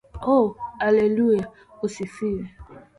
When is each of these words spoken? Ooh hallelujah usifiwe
Ooh 0.35 0.47
hallelujah 0.81 1.47
usifiwe 1.85 2.43